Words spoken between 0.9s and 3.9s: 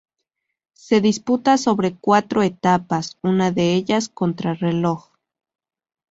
disputa sobre cuatro etapas, una de